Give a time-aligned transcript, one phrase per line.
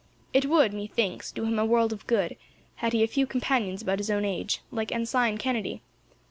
[0.33, 2.35] It would, methinks, do him a world of good,
[2.77, 5.83] had he a few companions about his own age, like Ensign Kennedy.